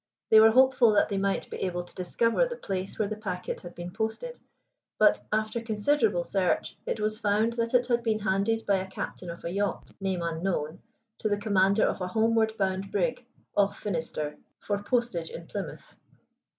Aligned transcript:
They 0.31 0.39
were 0.39 0.49
hopeful 0.49 0.93
that 0.93 1.09
they 1.09 1.19
might 1.19 1.47
be 1.51 1.57
able 1.57 1.83
to 1.83 1.93
discover 1.93 2.43
the 2.47 2.55
place 2.55 2.97
where 2.97 3.07
the 3.07 3.15
packet 3.15 3.61
had 3.61 3.75
been 3.75 3.91
posted, 3.91 4.39
but 4.97 5.23
after 5.31 5.61
considerable 5.61 6.23
search 6.23 6.75
it 6.87 6.99
was 6.99 7.19
found 7.19 7.53
that 7.53 7.75
it 7.75 7.85
had 7.85 8.01
been 8.01 8.17
handed 8.17 8.65
by 8.65 8.77
a 8.77 8.89
captain 8.89 9.29
of 9.29 9.45
a 9.45 9.51
yacht, 9.51 9.91
name 9.99 10.23
unknown, 10.23 10.81
to 11.19 11.29
the 11.29 11.37
commander 11.37 11.83
of 11.83 12.01
a 12.01 12.07
homeward 12.07 12.57
bound 12.57 12.91
brig, 12.91 13.27
off 13.55 13.77
Finisterre, 13.77 14.37
for 14.57 14.81
postage 14.81 15.29
in 15.29 15.45
Plymouth. 15.45 15.95